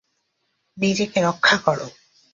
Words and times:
নিজেকে 0.77 1.17
রক্ষা 1.21 1.57
করো। 1.57 1.87